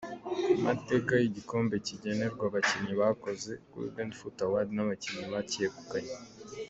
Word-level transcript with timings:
Amateka 0.57 1.11
y’igikombe 1.21 1.75
kigenerwa 1.87 2.43
abakinnyi 2.49 2.93
bakuze 3.01 3.51
“Golden 3.71 4.09
Foot 4.17 4.37
award” 4.45 4.69
n’abakinnyi 4.73 5.25
bacyegukanye. 5.33 6.13